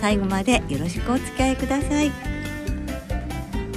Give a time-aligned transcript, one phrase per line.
[0.00, 2.10] 最後までよろしくお付き合いください。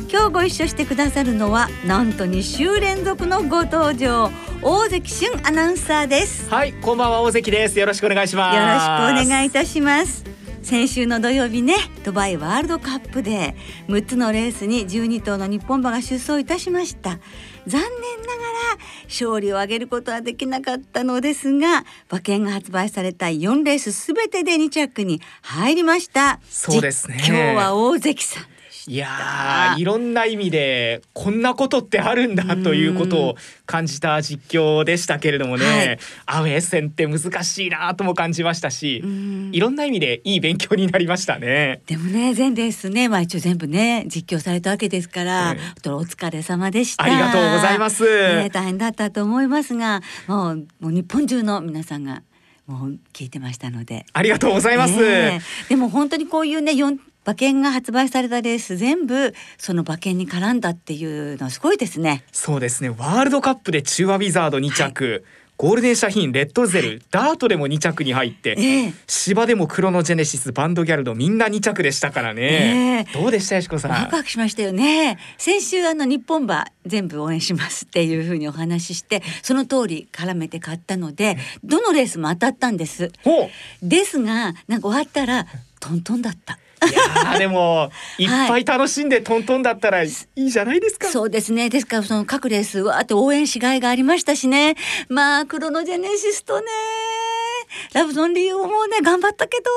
[0.09, 4.29] 今日ご一緒してくださるのはなんと2週連続のご登場
[4.61, 6.49] 大関俊アナウンサーです。
[6.49, 7.79] はいこんばんは大関です。
[7.79, 8.55] よろしくお願いします。
[8.55, 10.32] よろしくお願いいたします
[10.63, 13.55] 先週の土曜日ねドバイワールドカップで
[13.89, 17.19] 6つのレースに12頭の日本馬が出走いたしました。
[17.67, 26.39] 残念ながら勝利を挙げることはできなかったのですが馬券が発売された4レースすべてで2着に入りました。
[26.49, 27.17] そうですね。
[27.25, 28.52] 今日は大関さん
[28.87, 39.01] いやいろんな意味でこんなことってあるんだということを感じた実況でしたけれどもね、はい、アウェー戦って難しいなとも感じましたし
[39.51, 41.81] いろんな意味でいい勉強になりましたね。
[41.87, 45.55] でもね全レースねまあ一応全部ね実況されたわけですから、う
[45.89, 47.05] ん、お疲れ様でした。
[47.05, 52.21] ありがとうございます、ね、大変だったと思いますがもうもう日本中の皆さんが
[52.67, 54.05] もう聞いてましたので。
[54.11, 62.23] ありがとうございます、ね、でも本当にこういうね4馬券が発売されたレース全部その馬券に絡んだっていうのはすごいですね。
[62.31, 62.89] そうですね。
[62.89, 65.23] ワールドカップで中和ウィザード2着、はい。
[65.55, 73.91] ゴールデンシャヒンレッドゼル、はい、ダートでも2着に入って、えー、芝でもクロノジェネシスバンドギャルドみんな2着でしたからね、えー、どうでしたよしこさん？
[73.91, 75.19] ワクワクしましたよね。
[75.37, 83.11] 先週あの日本馬全部応援しますっていうふうにお話ししてその通り絡めて買ったのでどのレースも当たったんです。
[83.83, 85.45] ですがなんか終わったら
[85.79, 86.93] トントンだったい
[87.33, 90.09] やでもいっぱい楽しんでトントンだったらい。
[90.35, 91.69] いじゃないですか、はい、そうですね。
[91.69, 94.75] ですからその各レースわーって応援しがいがありましたしね。
[95.09, 96.67] まあクロノジェネシスとね
[97.93, 99.69] ラブゾンリーもね頑張ったけど。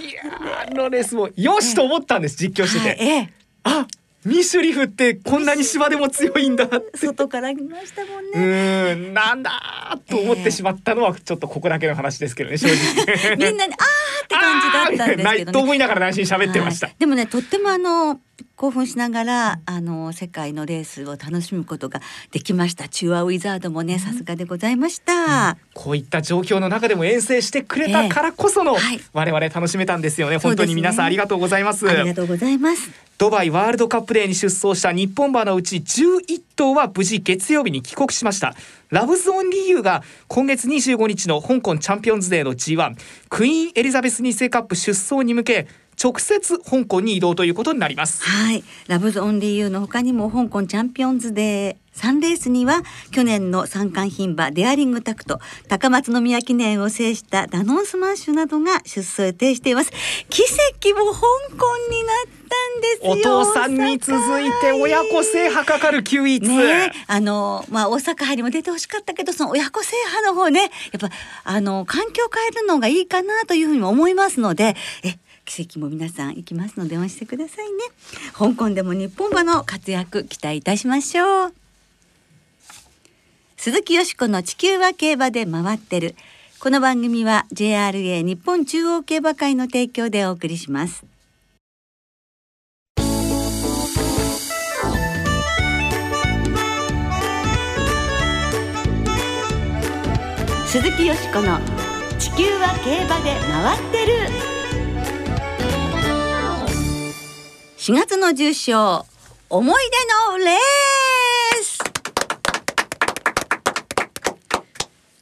[0.00, 0.22] いや
[0.68, 3.32] あのレースもよしと思ったんです、実況してて、はい、ええ、
[3.64, 3.86] あ
[4.24, 8.92] ミシュリフってこんなに芝でも強いんだ外から来ましたもんね。
[8.92, 13.36] うんなんだと思ってしまったのはちょっとここだけの話ですけどね正直。
[13.36, 18.20] みんなにあーって感じだったんですけど、ね、ないと思いながら内心喋ってました、はい、でもねとってもあの
[18.56, 22.88] 興奮しながらあの世界のレースを楽しむことができました。
[22.88, 30.38] 中和ウィザードもねさすがでございました、うん、こういった状況の中でも遠征してくれたからこその、えーはい、我々楽しめたんですよね。
[30.38, 32.90] 本当に皆さんありがとうございます、ありがとうございます。
[33.18, 38.54] ドバイワールドカップデーに出走した日本馬のうち11頭は無事月曜日に帰国しました。
[38.88, 42.96] ラブズオンリーユーが今月25日の香港チャンピオンズデーの G1
[43.28, 45.68] クイーンエリザベス2世カップ出走に向け
[46.02, 48.22] 直接香港に移動ということになります。
[48.24, 48.64] はい。
[48.88, 59.90] ラブズオンリーユーの他にも香港チャンピオンズデー3レースには去年の三冠牝馬デアリングタクト高松宮記念を制したダノンスマッシュなどが出走予定しています。
[60.30, 61.20] 奇跡も香
[61.58, 71.10] 港になったんですお父さんに続いて親子制覇かかる9位ねあのまあ大阪杯にも出てほしかったけどその親子制覇の方ねやっぱ
[71.44, 74.74] あの環境を変えるのがいいかなというふうに思いますので
[75.04, 75.16] え
[75.50, 77.78] 奇跡も皆さん行きますので応援してくださいね。
[78.32, 81.54] 香港でも日本馬の活躍期待いたしましょう。
[83.56, 86.14] 鈴木よしこの地球は競馬で回ってる。
[86.60, 91.04] この番組は JRA 日本中央競馬会の提供でお送りします。
[100.66, 101.58] 鈴木よしこの
[102.20, 104.59] 地球は競馬で回ってる。
[107.80, 109.06] 4月の重賞
[109.48, 110.58] 思い出のレー
[111.62, 111.78] ス。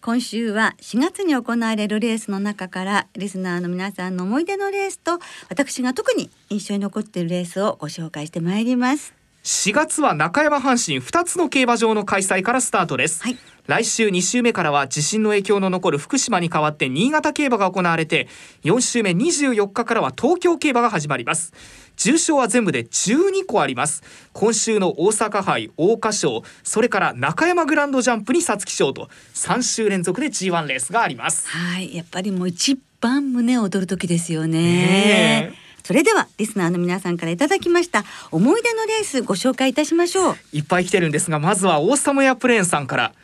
[0.02, 9.17] 今週は4月に行われるレースの中からリスナーの皆さんの思い出のレースと私が特に印象に残っているレースをご紹介してまいります。
[9.48, 18.28] 4月は中山阪神2つの競馬場の開催からスタートです、はい、来週2週目からは地震の影響の残る福島に代わって新潟競馬が行われて
[18.64, 21.54] 4週目24日からは東京競馬が始まります。
[21.96, 24.02] 重賞は全部で12個あります。
[24.34, 31.48] 今週の大阪杯桜花賞それから中山グランドジャンプに皐月賞と3週連続で G1 レースがあります。
[31.48, 31.96] はい。
[31.96, 40.36] やっぱりもう一番胸を躍る時ですよねそれではリスナーの皆さんからいただきました思い出のレースご紹介いたしましょう。
[40.52, 43.14] いっぱい来てるんですがまずはオーサムヤプレーンさんから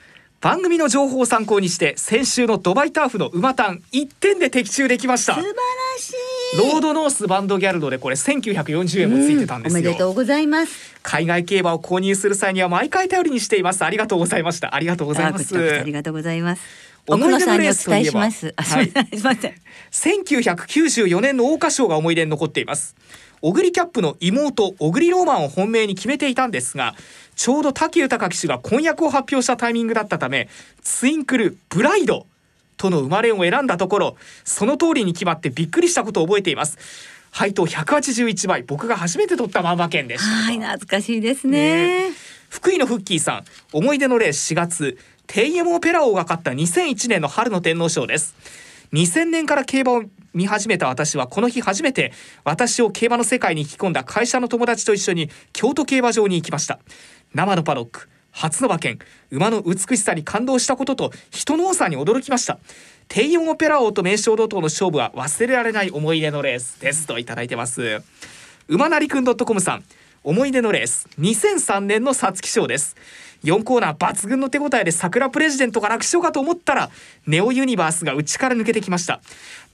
[0.41, 5.35] 番組の情報を参考にして先週のドバイターフの馬単1点で的中できました。
[5.35, 5.55] 素晴ら
[5.99, 6.15] しい
[6.57, 10.95] ロードノースバンドギャルドでこれ1940円もついてたんですよ、おめでとうございます。
[11.03, 13.85] 海外競馬を購入する際には毎回頼りにしています。
[13.85, 15.57] ありがとうございましたありがとうございます。
[15.57, 16.63] ありがとうございます。
[17.07, 18.55] 奥野さんにお伝えします。
[18.57, 19.55] はい、すみません。
[19.91, 22.95] 1994年の桜花賞が思い出に残っています。
[23.41, 26.95] 小栗キャップの妹小栗ローマンを本命に決めていたんですが
[27.37, 30.49] ちょうど滝豊騎手が婚約を発表したタイミングだったため
[30.81, 32.27] ツインクルブライド
[32.85, 36.79] との生まれを選んだところその通りに決まってびっくりしたことを覚えています。
[37.31, 40.27] 配当181倍僕が初めて取った万馬券でした。
[40.27, 42.15] はい懐かしいですね、ね、
[42.49, 48.35] 福井のフッキーさん思い出のレース4月テイエモオペラ王が勝った2001年の春の天皇賞です。
[48.93, 50.03] 2000年から競馬を
[50.35, 52.13] 見始めた私はこの日初めて
[52.45, 56.79] 私を競馬の世界に引き込んだ会社の友達と一緒に京都競馬場に行きました。
[57.33, 58.99] 生のパドック初の馬券。
[59.31, 62.59] 馬の美しさに感動したことと人の多さに驚きました。
[63.09, 68.03] 低音オペラ王と名称同等の勝負は忘れられない思い出のレースですといただいてます。
[68.67, 69.85] 馬なりくん .com さん
[70.25, 71.07] 思い出のレース。
[71.21, 72.97] 2003年の皐月賞です。
[73.45, 76.91] 4コーナー抜群の手応えで桜プレジデントが楽勝かと思ったら
[77.27, 79.21] ネオユニバースが内から抜けてきました。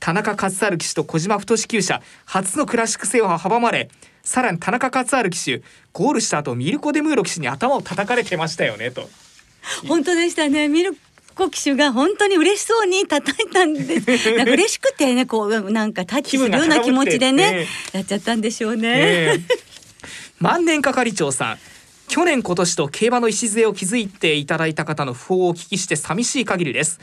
[0.01, 3.89] 田中勝春騎手と小島太志厩舎初のクラシック制覇を阻まれ
[4.31, 5.61] さらに田中勝春騎手
[5.93, 9.11] ゴールした後ミルコ・デムーロ騎手に頭を叩かれてましたよねと。
[9.89, 10.69] 本当でしたね。
[10.69, 10.97] ミル
[11.35, 14.31] コ騎手が本当に嬉しそうに叩いたんです。
[14.39, 19.47] なんか嬉しくてねこうなんかタッチするような気持ちでね、ね、やっちゃったんでしょうね、ね、
[20.39, 21.59] 万年係長さん
[22.07, 27.01] 去年今年と競馬の礎を築いていただいた方の訃報をお聞きして寂しい限りです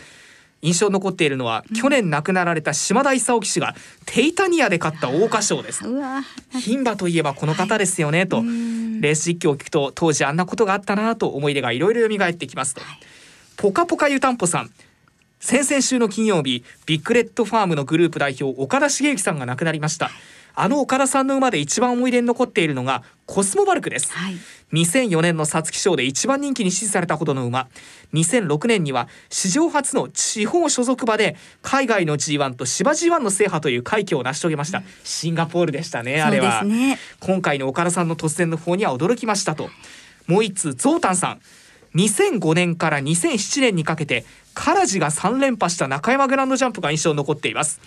[0.62, 3.76] 印象に残っているのは、うん、去年亡くなられた島田勲騎手が
[4.06, 5.84] テイタニアで勝った桜花賞です。
[6.54, 13.00] 牝馬といえばこの方ですよね、はい、とレース実況を聞くと当時あんなことがあったなと思い出がいろいろ蘇ってきますと、はい、
[13.56, 14.72] ポカポカ湯たんぽさん。
[15.40, 20.10] 先々週の金曜日ビッグレッドファームのグループ代表岡田茂之さんが亡くなりました
[20.60, 24.36] あの岡田さんの馬で一番思い出に残っているのがコスモバルクです、はい、
[24.74, 27.68] 2004年の皐月賞で一番人気に支持されたほどの馬。
[28.14, 39.70] 2006年には史上初の地方所属馬で海外の G1 と芝 G1 の制覇という快挙を成し遂げました、うん、シンガポールでしたねあれは、ね、今回の岡田さんの突然の訃報には驚きましたと。
[40.26, 41.42] もう一通ゾウタンさん。
[41.96, 44.26] 2005年から2007年にかけて
[44.56, 47.80] カラジが3連覇した中山グランドジャンプが印象に残っています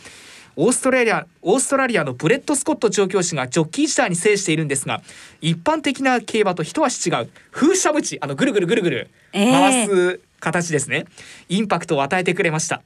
[0.57, 5.03] オーストラリアオーストラリアのブレット・スコット調教師がジョッキー時代に制しているんですが
[5.41, 7.31] 一般的な競馬と一味違う。
[7.51, 11.05] 風車縁あのぐるぐるぐるぐる回す形ですね、
[11.49, 12.83] インパクトを与えてくれました。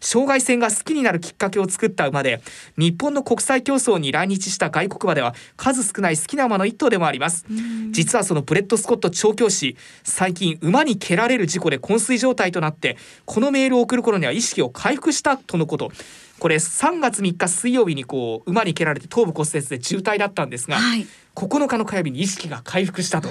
[0.00, 2.40] 障害戦が好きになるきっかけを作った馬で
[2.76, 7.44] 日本の国際競走に来日した外国馬では数少ない好きな馬の一頭でもあります。
[7.90, 15.90] 実はそのブレット・スコット調教師最近馬に蹴られる事故で昏睡状態となってこのメールを送る頃には意識を回復したとのこと。
[16.38, 23.30] これ3月3日水曜日にこう馬に蹴られて頭部骨折で重体だったんですが、はい、9日の火曜日に意識が回復したと。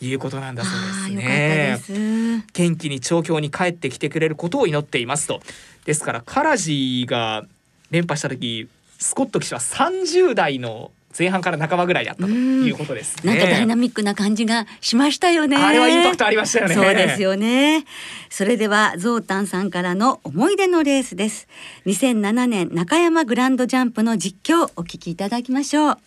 [0.00, 2.44] いうことなんだそうですね。
[2.52, 5.40] 元気に調教に帰ってきてくれることを祈っていますと。
[5.84, 7.44] ですからカラジが
[7.90, 8.68] 連覇した時
[8.98, 15.56] スコット騎手は30代の前半から半ばぐらいだったということです、ね、なんかダイナミックな感じがしましたよね。
[15.56, 16.74] あれはインパクトありましたよね。
[16.74, 17.84] そうですよね。
[18.28, 21.48] それではゾウタンさんからの思い出のレースです。
[21.86, 25.98] 2007年中山グランドジャンプの実況お聞きいただきましょう。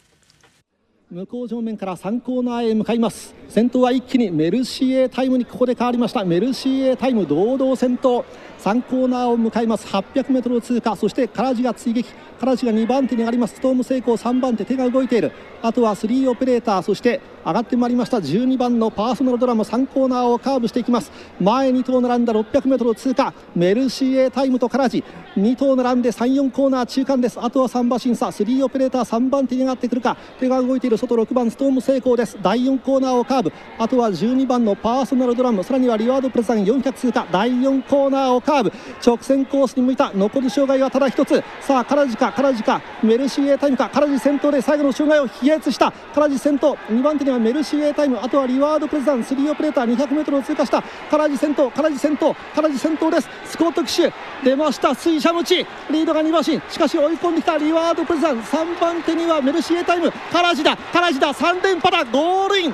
[1.13, 3.36] 向こう正面から3コーナーへ向かいます。
[3.48, 6.25] 先頭は一気にメルシエタイムにここで変わりました。
[6.25, 8.25] メルシエタイム堂々先頭。
[8.63, 9.86] 3コーナーを迎えます。
[9.88, 10.96] 800m 通過。
[10.96, 12.10] そして唐地が追撃。
[12.39, 13.55] 唐地が2番手に上がります。
[13.55, 14.17] ストーム成功。
[14.17, 15.34] 3番手手が動いている。
[15.62, 16.82] あとは3オペレーター。
[16.82, 18.17] そして上がってまいりました。
[18.17, 19.63] 12番のパーソナルドラム。
[19.63, 21.12] 3コーナーをカーブしていきます。
[21.41, 23.34] 前2頭並んだ 600m 通過。
[23.53, 25.03] メルシエタイムとカラジ
[25.36, 27.38] 2頭並んで34コーナー中間です。
[27.41, 28.27] あとは3馬審査。
[28.27, 30.15] 3オペレーター3番手に上がってくるか。
[30.39, 30.98] 手が動いている。
[31.07, 32.38] 外6番ストーム成功です。
[32.41, 33.51] 第4コーナーをカーブ。
[33.77, 35.62] あとは12番のパーソナルドラム。
[35.63, 38.74] さらにはリワードプレザン400通過第4コーナーをカーブ。
[39.05, 41.43] 直線コースに向いた残り障害はただ1つ。
[41.60, 42.81] さあカラジかカラジか。
[43.03, 43.89] メルシーエタイムか。
[43.89, 45.91] カラジ先頭で最後の障害を飛躍した。
[45.91, 46.77] カラジ先頭。
[46.89, 48.19] 2番手にはメルシーエタイム。
[48.22, 50.81] あとはリワードプレザン3オペレーター 200m を通過した。
[51.12, 53.29] カラジ先頭カラジ先頭カラジ先頭です。
[53.45, 54.13] スコット騎手。
[54.43, 54.95] 出ました。
[54.95, 56.62] 水車ムチリードが2馬身。
[56.72, 60.10] しかし追い込んできたリワードプレザン3番手にはメルシーエタイム。
[60.31, 60.77] カラジだ。
[60.93, 62.05] カラジだ3連覇だ。
[62.05, 62.73] ゴールイン。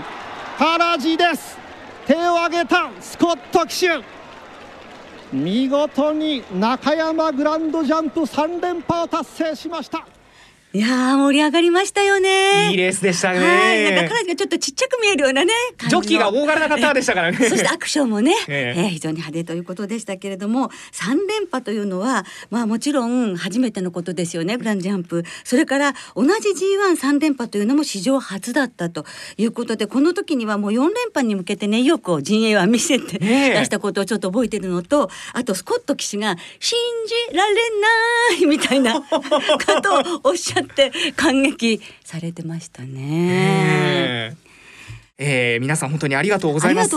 [0.57, 1.57] カラジです。
[2.05, 2.89] 手を挙げた。
[2.99, 4.03] スコット騎手。
[5.31, 10.05] 見事に中山グランドジャンプ3連覇を達成しました。
[10.71, 12.69] いや盛り上がりましたよね。
[12.69, 13.39] いいレースでしたね。
[13.39, 15.51] はい、なんか彼女がちょっとちっちゃく見えるようなね。
[15.87, 17.37] ジョッキーが大柄な方でしたからね。
[17.49, 24.57] そしてアクションもね、 ええー、非常に派手ということでしたけれども、三連覇というのはまあもちろん初めてのことですよね。
[24.57, 25.23] グランジャンプ。
[25.43, 29.07] それから同じ G1 三連覇というのも史上初だったと
[29.37, 36.77] いうことで、この時にはもう四連覇に向けてね意欲を陣営は見せて出したことをちょっと覚えてるのと、あとスコット騎士が信
[37.31, 39.07] じられないみたいなこ
[39.81, 44.35] とをおっしゃって感激されてましたね。
[45.21, 46.95] えー、皆さん本当にありがとうございます。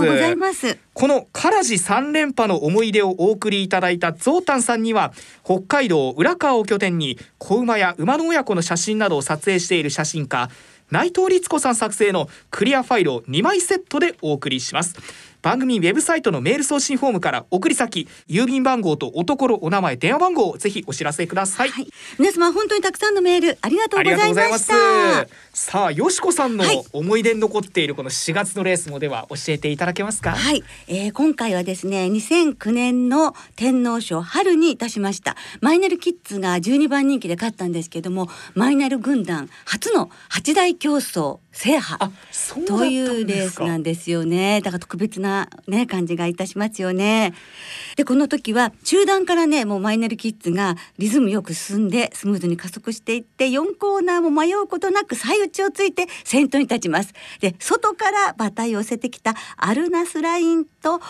[0.95, 10.51] この唐路三連覇の思い出をお送りいただいたゾウタンさんには北海道浦河を拠点に子馬や馬の親子の写真などを撮影している写真家
[10.93, 14.95] 内藤律子さん作成のクリアファイルを2枚セットでお送りします
[15.43, 25.27] 番組ウェブサイトのメール送信フォームから送り先郵便番号とおところお名前電話番号をぜひお知らせください、はい、皆様本当にたくさんのメールありがとうございました。
[25.53, 30.31] さあよしこさんの思い出に残っているこの4月のレースもでは教えていただけますか？
[30.31, 35.37] はい、えー、今回はですね2009年の天皇賞春にいたしました。
[35.61, 42.11] マイネルキッズが12番人気で勝ったんですけどもマイネル軍団初の8大競争制覇
[42.67, 44.61] というレースなんですよね。
[44.63, 47.35] だから特別なね感じがいたしますよね。
[47.97, 57.13] でこの時は中段からねもうマイネルキッズがリズムよく進んでスムーズに加速していって4コーナーも迷うことなく最内をついて先頭に立ちます。
[57.41, 61.01] で外から馬体を寄せてきたアルナスラインと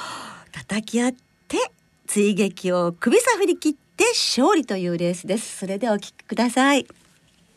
[0.50, 1.12] 叩き合っ
[1.46, 1.58] て
[2.06, 5.58] 追撃を首さ振り切って勝利というレースです。
[5.58, 6.86] それではお聞きください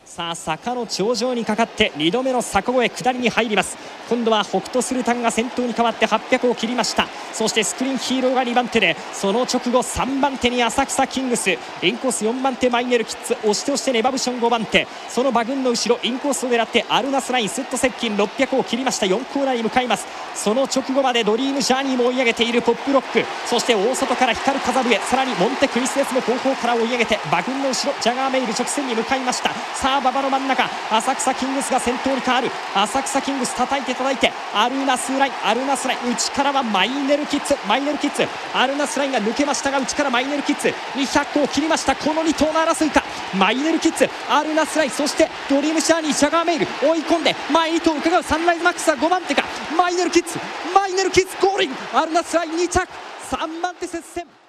[0.05, 3.75] さあ坂の頂上にかかって2度目の坂越え下りに入ります。
[4.09, 7.07] 今度は北斗スルタンが先頭に変わって800を切りました。
[7.33, 11.51] そしてスクリーンヒーローが2番手でその直後3番手に浅草キングス。
[11.81, 13.33] インコース4番手マイネルキッズ。
[13.33, 14.87] 押して押してネバブション5番手。
[15.09, 18.15] その馬群の後ろインコースを狙ってアルナスラインスッと接近。
[18.15, 19.05] 600を切りました。
[19.05, 20.05] 4コーナーに向かいます。
[20.35, 22.61] その直後までドリームジャーニーも追い上げている。
[22.61, 23.23] ポップロック。
[23.45, 24.99] そして大外から光る風笛。
[24.99, 29.49] さらにモンテクリスエスも後方から追い上げて馬群の後ろジャガーメイル直線に向かいました。
[29.73, 30.69] さあ馬場の真ん中。
[30.91, 32.51] 浅草キングスが先頭に変わる。
[32.75, 41.95] 浅草キングス叩いて叩いてアルナスラインアルナスライン内からはマイネルキッズマイネルキッズアルナスラインが抜けましたが内からマイネルキッズ200個を切りました。
[41.95, 43.03] この2頭の争いか。
[43.33, 48.23] マイネルキッズアルナスラインそしてドリームシャーニージャガーメイル追い込んで前2頭を伺う。
[48.23, 49.43] サンライズマックスは5番手か。
[49.77, 50.39] マイネルキッズ
[50.73, 51.71] マイネルキッズゴールイン。
[51.93, 52.87] アルナスライン2着。
[53.31, 54.44] 3番手接戦。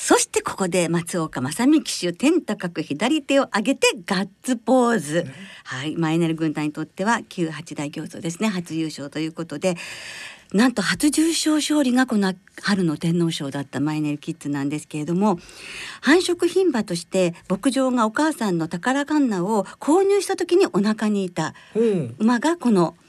[0.00, 5.26] そしてここで松岡正美騎手天高く左手を上げてガッツポーズ、
[5.64, 8.48] はい、マイネル軍団にとっては旧八大競争ですね。
[8.48, 9.74] 初優勝ということで
[10.54, 15.40] なんと初重賞勝利がこの春の天皇賞だったマイネルキッズなんですけれども
[16.00, 21.54] 繁殖牝馬として牧場がお母さんの宝カンナを購入した時にお腹にいた
[22.18, 23.07] 馬がこの、うん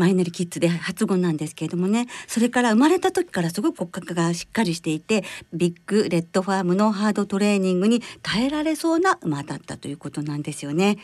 [0.00, 10.96] マイネルキッズで発語なんですけれどもねそれから生まれた時からすごく骨格がしっかりしていてビッグレッドファームのハードトレーニングに耐えられそうな馬だったということなんですよね。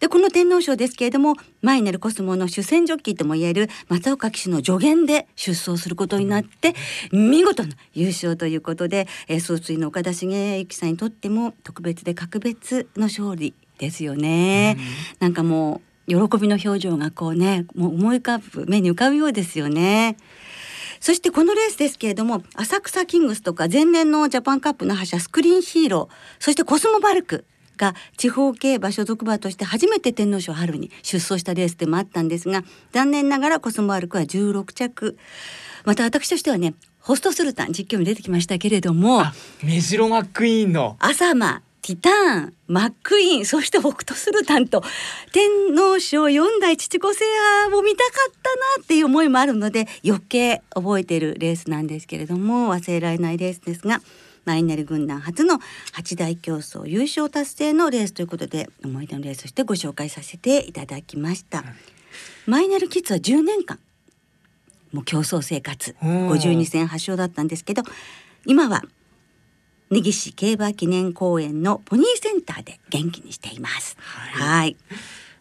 [0.00, 6.74] でこの天皇賞ですけれどもマイネルコスモの主戦ジョッキーともいえる松岡騎手の助言で出走することになって
[7.12, 14.76] 見事な優勝ということで、えー、総帥の岡田茂之さんにとっても特別で格別の勝利ですよね。
[15.20, 20.16] なんかもう喜びの表情がこうねもう思い浮かぶ目に浮かぶようですよね。
[21.00, 27.44] そしてこのレースですけれども浅草キングスとか前年のジャパンカップの覇者スクリーンヒーローそしてコスモバルク
[27.76, 35.18] が地方競馬所属馬として初めて天皇賞春に出走したレースでもあったんですが残念ながらコスモバルクは16着
[35.84, 39.24] また私としてはねホストスルタン実況に出てきましたけれども
[39.64, 44.82] メジロマックイーンの朝間ティターンマックイーンそして北斗スルタンと
[45.32, 47.24] 天皇賞4代父子制
[47.64, 54.00] 覇を見たかったなっていう思いもあるので余計覚えているレースなんですけれども忘れられないレースですが
[54.44, 55.60] マイネル軍団初の
[55.94, 61.64] 8大競争優勝達成のレースということで思い出のレースとしてご紹介させていただきました。
[62.46, 63.78] マイネルキッズは10年間
[64.92, 67.82] もう競争生活52戦発勝だったんですけど
[68.46, 68.82] 今は
[69.92, 73.98] 根岸競馬記念公園のポニーセンターで元気にしています。
[74.00, 74.74] はい。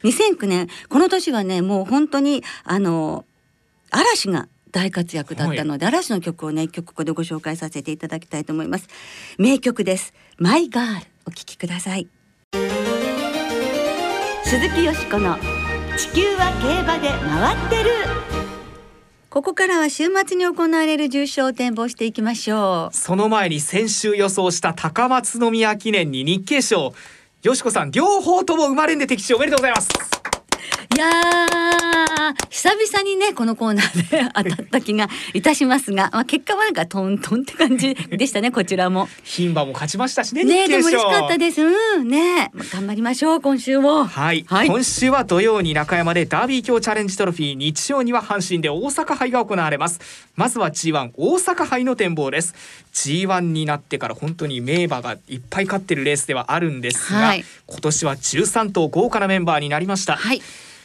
[0.04, 3.24] 2009年この年はねもう本当にあの
[3.92, 8.90] 嵐が大活躍だったので、はい、嵐の曲をね一曲ここでご紹介させていただきたいと思います。
[9.38, 10.14] 名曲です。
[10.38, 12.10] マイガールお聴きください。
[14.44, 15.38] 鈴木よしこの
[15.96, 18.21] 地球は競馬で回ってる
[19.32, 22.94] ここからは週末に行われる重賞を展望していきましょう。
[22.94, 26.94] その前に先週予想した高松宮記念に日経賞。
[27.42, 30.21] よしこさん両方とも生まれんで的中おめでとうございます。
[30.94, 31.72] いやー
[32.50, 39.08] 久々にねこのコーナーで当たった気がいたしますが、まあ、結果はなんかトントンって感じでしたね こちらも。
[39.24, 41.62] 牝馬も勝ちましたしねねでも嬉しかったです。
[41.62, 44.06] うんね頑張りましょう今週も。
[44.06, 50.00] はい、はい、今週は土曜に中山でダービー強チャレンジトロフィー日曜には阪神で大阪杯が行われます
[50.36, 52.54] まずは G1 大阪杯の展望です
[52.94, 60.18] G1 になってから本当に名馬がいっぱい勝ってるレースではあるんですが、はい、今年は13頭豪華なメンバーになりました。
[60.18, 60.42] はい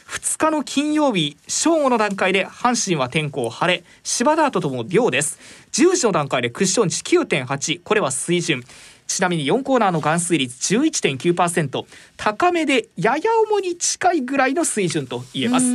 [0.07, 5.37] 2日の金曜日正午の段階で阪神は天候晴れ芝ダートとも秒です。
[5.73, 8.63] 10時の段階でクッション値9.8これは水準。
[9.05, 11.85] ちなみに4コーナーの含水率11.9%
[12.17, 15.67] 高めでやや重に近いぐらいの水準と言えます。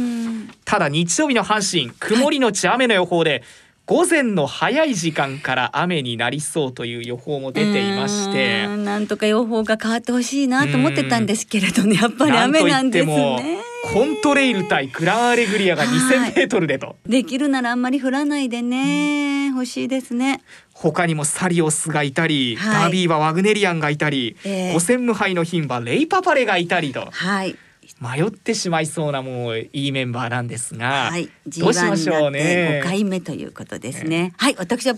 [0.65, 3.43] ただ日曜日の阪神曇りのち雨の予報で、はい
[3.85, 8.69] 午前の早い時間から雨になりそうという予報も出ていまして。
[8.69, 11.97] なんとか予報が変わってほしいなと思ってたんですけれどね。
[11.97, 20.43] やっぱり雨なんですねコントレイル対グランアレグリアが2000メートルでと、できるならあんまり降らないでね、欲しいですね。
[20.73, 27.57] 他にもサリオスがいたり、はい、ダービーはワグネリアンがいたり、えー、5000無敗の牝馬レイパパレがいたりと、はい、
[28.01, 32.81] 迷ってしまいそうなもういいメンバーなんですが、はい、どうしましょうね。
[32.83, 34.35] 5回目ということですね。
[34.39, 34.95] はい、私は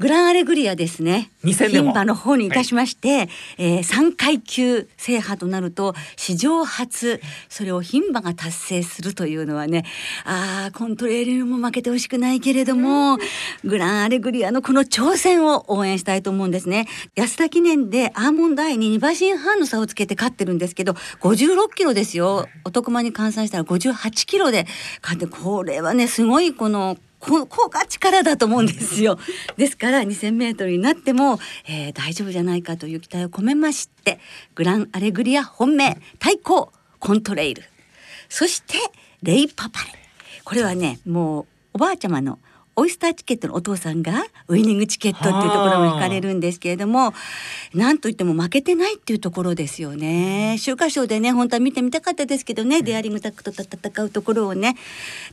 [0.00, 1.30] グランアレグリアですね。
[1.44, 9.84] 牝馬の方にいたしまして、はい、えー、3階級制覇となると史上初それを牝馬が達成するというのはね、
[10.24, 13.18] ああコントレールも負けてほしくないけれども、
[13.64, 16.88] グランアレグリアのこの挑戦を応援したいと思うんですね。
[17.14, 22.48] 安田記念でアーモンドアイに2馬身半の差をつけて勝ってるんですけど、56キロですよ。
[22.64, 24.66] 男間に換算したら58キロで
[25.02, 26.96] 勝ってこれはねすごいこの
[27.26, 29.18] ここが力だと思うんですよ。
[29.56, 34.20] ですから2000メートルになっても、えー、大丈夫じゃないかという期待を込めまして
[34.54, 37.62] グランアレグリア本命対抗コントレイル。
[38.28, 38.74] そして
[39.22, 39.86] レイパパレ。
[40.44, 42.38] これはねもうおばあちゃまの
[42.76, 47.14] オイスターチケットのお父さんがウイニングチケットっていうところも引かれるんですけれども
[47.74, 50.56] なんといっても負けてないっていうところですよね。
[50.58, 54.76] 週刊賞でね本当は見てみたかったですけどね、デアリングタックと戦うところをね。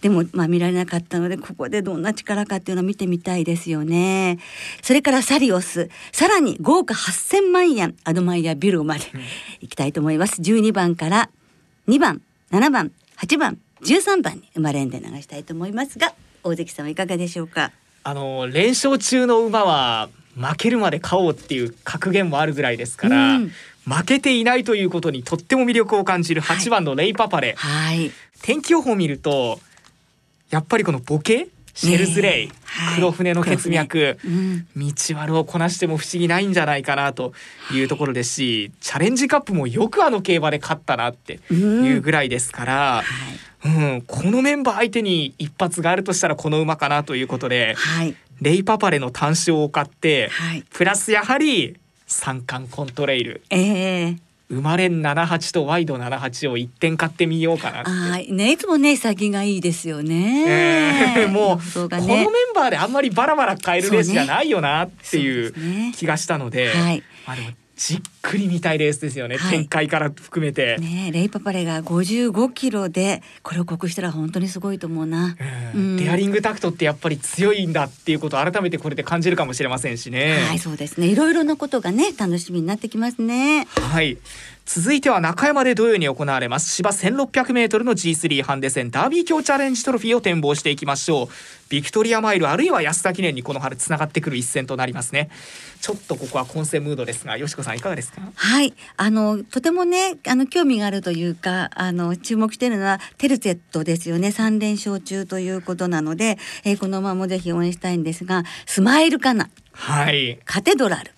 [0.01, 4.39] でもまあ見られなかったのでここでどんな力かっていうのを見てみたいですよね。
[4.81, 5.89] それからサリオス。
[6.11, 9.05] さらに豪華8000万円アドマイヤビルまで
[9.61, 10.41] 行きたいと思います。
[10.41, 11.29] 12番から
[11.87, 17.71] 2番7番8番13番に生まれんで流したいと思いますが大関さんはいかがでしょうか？
[18.03, 23.51] あの連勝中の馬は負けるまで買おうっていう格言もあるぐらいですから、うん、
[23.85, 29.59] 負けていないということにとっても魅力を感じる8番のレイパパレ、はい、天気予報を見ると
[30.49, 37.33] やっぱりこのボケシェルズレイ、ねはい、黒船の血脈、うん、道丸をこなしても不思議ないんじゃないかなと
[37.73, 43.03] いうところですし、はい、チャレンジカップもよくあの競馬で勝ったなっていうぐらいですから、
[43.65, 50.29] うん、うん、このメンバー相手に一発があるとしたらこの馬かなということで、はい、レイパパレの単勝を買って、
[50.71, 53.41] プラスやはり三冠コントレイル。
[53.49, 54.17] えー
[54.51, 61.21] 生まれん七八とワイド七八を一点買ってみようかなあねいつもね先がいいですよね。
[61.21, 70.77] えー、もう、ね、このメンバーであんまりバラバラ変えるレースじゃないよなっていう気がしたので、ねはい、まあでもじっくり見たいレースですよね、はい、展開から含めて。
[70.77, 75.35] ねレイパパレが55キロでこれを克服したら本当にすごいと思うな、
[75.73, 80.37] うん、デアリングタクトってやっぱり強いんだっていうことを改めてこれで感じるかもしれませんしね。
[80.47, 81.07] はいそうですね。
[81.07, 83.65] いろいろなことがね楽しみになってきますね。
[83.75, 84.17] はい。
[84.63, 86.73] 続いては中山で土曜に行われます。
[86.75, 88.91] 芝 1600m の G3 ハンデ戦。
[88.91, 91.27] ダービー強チャレンジトロフィーを展望していきましょう。
[91.69, 95.29] ビクトリアマイルあるいは安田記念にこの春つながってくる一戦となりますね。
[95.81, 98.10] ちょっとここは混戦ムードですがよしこさんいかがですか？
[98.35, 98.73] はい。
[98.97, 104.29] あのとてもねあの興味があるというかあの注目しているのはテルツェットですよね。
[104.29, 110.39] 3連勝中ということなので、えー、この馬もぜひ応援したいんですがスマイルかなはい。
[110.45, 111.11] カテドラル。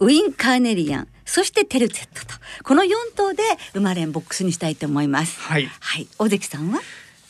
[0.00, 1.08] ウィン・カーネリアン。
[1.24, 2.40] そしてテルツェットと。
[2.64, 5.38] この4頭で生まれんボックスにしたいと思います。
[5.40, 6.80] はい、はい、大関さんは？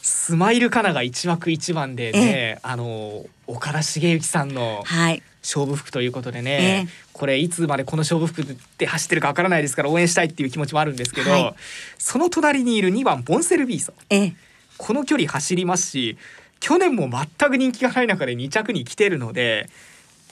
[0.02, 4.82] スマイルカナが一枠一番でね、あの岡田茂之さんの
[5.42, 8.44] 勝負服ということでね、えこれいつまでこの勝負服
[8.78, 11.54] で走ってるかわからないですから応援したいっていう気持ちもあるんですけど、はい、
[11.98, 14.34] その隣にいる2番ボンセルビーソ、え
[14.76, 16.16] この距離走りますし
[16.60, 19.68] 去年も全く人気がない中で2着に来てるので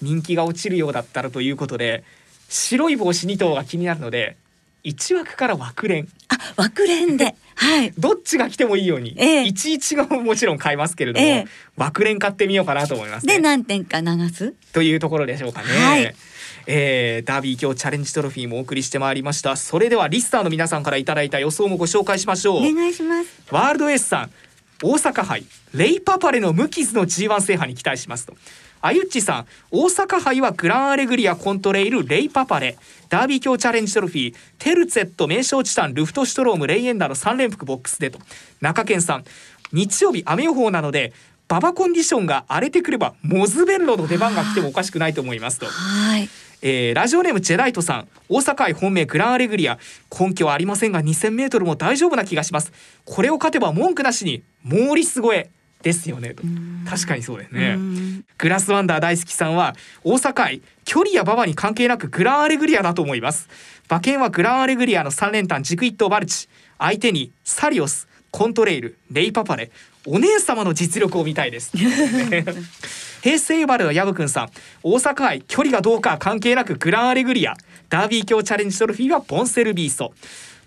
[0.00, 2.04] 人気が落ちるようだったらということで
[2.48, 4.36] 白い帽子2頭が気になるので
[4.88, 6.08] 1枠から枠連。
[6.28, 7.34] あ枠連で。
[7.54, 7.92] はい。
[7.98, 14.54] どっちが来てもいいように、えー、11がもちろん買いますけれども、えー、枠連買ってみようかなと思います、ね、で何点か流す？
[14.72, 16.14] というところでしょうかね、はい。
[16.66, 19.56] えー、ダービー今日チャレンジトロフィーもお送りしてまいりました。
[19.56, 22.56] それではリスターの皆さんからいただいた予想もご紹介しましょう。
[22.58, 23.28] お願いします。
[23.50, 24.30] ワールドエースさん
[24.82, 28.36] 大阪杯レイパパレの無傷の G1 制覇に期待しますと
[28.80, 32.76] あゆっちさん大阪杯はグランアレグリアコントレイルレイパパレ。
[33.08, 38.18] ダービー強チャレンジトロフィーテルツェット名称チタンルフトシュトロームレイエンダーの3連複ボックスでと。
[38.60, 39.24] 中堅さん
[39.72, 41.12] 日曜日雨予報なので
[41.48, 45.66] ババコンディションが荒れてくればモズベンロの出番が来てもおかしくないと思いますと。
[45.66, 46.28] はい。
[46.60, 49.78] えー、ラジオネームジェライトさん大阪愛本命グランアレグリア
[50.18, 52.72] 根拠はありませんが 2000m も大丈夫な気がします。
[53.04, 55.50] これを勝てば文句なしにモーリス超え
[55.82, 56.34] ですよね。
[56.34, 56.42] と
[56.88, 57.78] 確かにそうですね。
[58.36, 63.48] グラスワンダー大好きさんは大阪愛距離や馬場に関係なくグランアレグリアだと思います。
[63.88, 66.48] 馬券はグランアレグリアの3連単軸一頭バルチ。
[66.78, 69.70] 相手にサリオスコントレイルレイパパレ。
[70.06, 71.72] お姉様の実力を見たいです。
[73.20, 74.50] 平成生まれのヤブくんさん。
[74.82, 77.56] 大阪愛距離がどうか関係なくグランアレグリア。
[77.88, 80.12] ダービー強チャレンジトロフィーはボンセルビースト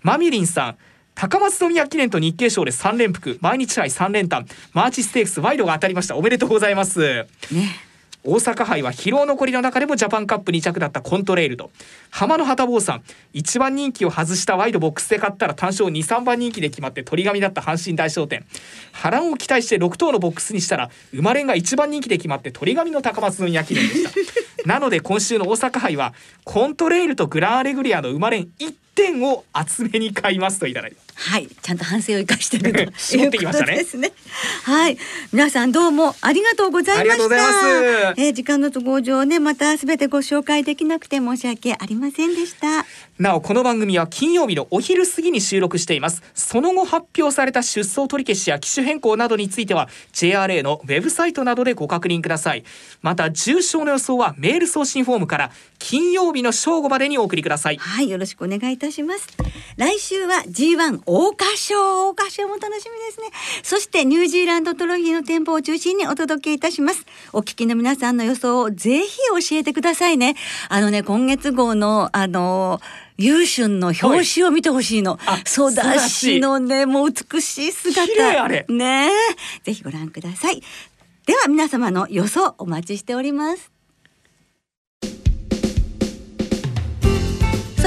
[0.02, 0.76] マミリンさん
[1.14, 3.38] 高松宮記念と日経賞で3連複。
[3.40, 4.46] 毎日杯3連単。
[4.72, 6.16] マーチステークスワイドが当たりました。
[6.16, 7.26] おめでとうございます。
[7.50, 7.92] ね。
[8.24, 11.70] 大阪杯は疲労残りの中でもジャパンカップ2着だったコントレイルと。
[12.10, 13.02] 浜野旗坊さん。
[13.34, 18.44] 1番人気を外したワイドボックスで勝ったら単勝23番人気で決まって鳥紙だった阪神大商店。
[18.92, 24.10] 波乱を期待して6頭のボックスにしたら生まれんが1番人気で決まって鳥紙の高松宮記念でした。
[24.66, 31.46] なので今週の大阪杯はコントレイルとグランアレグリアの生まれん1点を厚めに買いますといただいてはい。
[31.46, 33.76] ちゃんと反省を生かしてると 絞ってきましたね。
[33.76, 34.12] ですね
[34.64, 34.98] はい。
[35.32, 38.14] 皆さんどうもありがとうございました。
[38.16, 42.86] えー、時間の都合上ねまたすべてご紹介できなくて申し訳ありませんでした。
[43.18, 46.22] なおこの番組は金曜日のお昼過ぎに収録しています。
[46.34, 52.64] その後発表された出走取り消しや機種変更などについては JRA のウェブサイトなどでご確認ください。
[53.00, 57.76] また重症の予想はメール送信フォームから金曜日の正午までにお送りください。
[57.76, 58.10] はい。
[58.10, 58.81] よろしくお願いいたします
[59.76, 62.08] 来週は G1 桜花賞。
[62.10, 63.26] 桜花賞も楽しみですね。
[63.62, 67.06] そしてニュージーランドトロフィーの店舗を中心にお届けいたします。
[67.32, 70.34] お聞きの皆さんの予想をぜひ教えてくださいね。
[70.68, 72.80] あのね今月号のあの
[73.18, 75.18] 優春の表紙を見てほしいの。
[75.44, 78.06] ソダシのね、もう美しい姿。
[78.68, 79.10] ね
[79.62, 80.62] ぜひご覧ください。
[81.26, 83.71] では皆様の予想お待ちしております。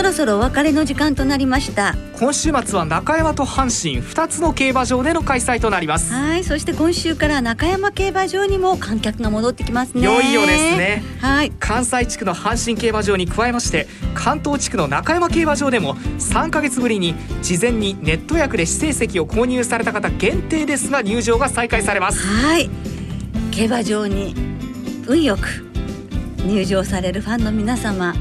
[0.05, 1.95] ろそろお別れの時間となりました。
[2.19, 6.13] 今週末は中山と阪神2つの競馬場での開催となります。
[6.13, 10.01] はいそして今週から中山競馬場にも観客が戻ってきますね。
[10.01, 11.03] いよいよですね。
[11.19, 11.51] はい。
[11.59, 22.23] 関西地区の阪神競馬場に加えまして関東地区の中山競馬場でも3か月ぶりに事前にネット役で指定席を購入された方限定ですが入場が再開されます。
[22.23, 22.69] はい。
[23.51, 24.35] 競馬場に
[25.07, 25.65] 運よく
[26.45, 28.13] 入場されるファンの皆様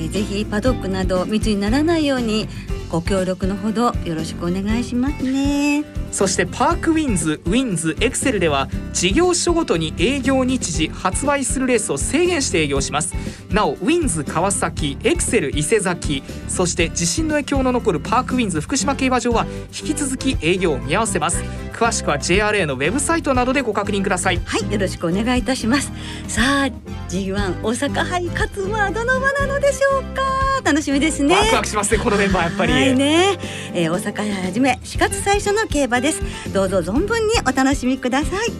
[0.00, 2.48] えぜひパドックなど密にならないように
[2.88, 5.84] ご協力のほどよろしくお願いしますね。
[6.10, 13.14] そしてパークウィンズウィンズエクセルでは事業所ごとに営業日時発売するレースを制限して営業します。
[13.50, 21.44] なおウィンズ川崎エクセル伊勢崎そして地震の影響の残るパークウィンズ福島競馬場は引き続き営業を見合わせます。
[21.80, 24.36] 詳しくは JRA のウェブサイトなどでご確認ください。
[24.44, 25.90] はいよろしくお願いいたします。
[26.28, 26.66] さあ
[27.08, 30.60] G1 大阪杯勝つはどの馬なのでしょうか？
[30.62, 31.34] 楽しみですね。
[31.34, 33.38] ワクワクしますねこのメンバーやっぱり、はいね、
[33.72, 36.22] えー、大阪杯はじめ4月最初の競馬です。
[36.52, 38.52] どうぞ存分にお楽しみください。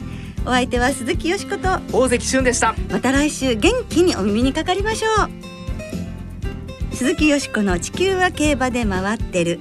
[0.46, 1.78] お相手は鈴木よしこと。
[1.92, 2.74] 大関俊でした。
[2.90, 6.96] また来週元気にお耳にかかりましょう。
[6.96, 9.60] 鈴木よしこの地球は競馬で回ってる